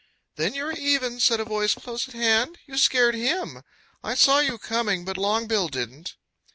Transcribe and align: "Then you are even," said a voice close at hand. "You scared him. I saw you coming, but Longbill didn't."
"Then 0.35 0.55
you 0.55 0.65
are 0.65 0.71
even," 0.71 1.19
said 1.19 1.39
a 1.39 1.45
voice 1.45 1.75
close 1.75 2.07
at 2.07 2.15
hand. 2.15 2.57
"You 2.65 2.75
scared 2.79 3.13
him. 3.13 3.61
I 4.03 4.15
saw 4.15 4.39
you 4.39 4.57
coming, 4.57 5.05
but 5.05 5.15
Longbill 5.15 5.67
didn't." 5.69 6.15